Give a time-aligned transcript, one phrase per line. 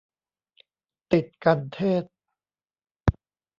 [1.11, 2.11] ติดกัณฑ์เทศน์